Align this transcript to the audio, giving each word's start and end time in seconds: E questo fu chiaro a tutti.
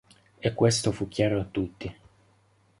E 0.41 0.55
questo 0.55 0.91
fu 0.91 1.07
chiaro 1.07 1.39
a 1.39 1.45
tutti. 1.45 1.95